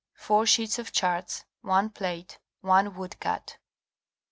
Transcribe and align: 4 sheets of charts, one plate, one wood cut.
4 0.15 0.47
sheets 0.47 0.79
of 0.79 0.91
charts, 0.91 1.45
one 1.61 1.91
plate, 1.91 2.39
one 2.61 2.95
wood 2.95 3.19
cut. 3.19 3.57